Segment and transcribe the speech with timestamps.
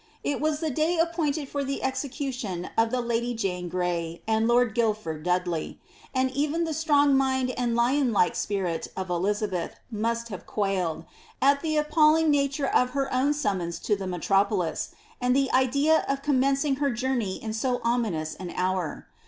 [0.23, 4.73] It was the day appointed for the execution of the lady Jane Gmy and lord
[4.73, 5.79] Guildford Dudley,
[6.11, 11.05] and even the strong mind and lion like spirit of Elizabeth must have quailed,
[11.39, 14.89] at the appalling nature of her own summons to the metropolis,
[15.21, 19.05] and the idea of commencing her journey in so ominous an hour.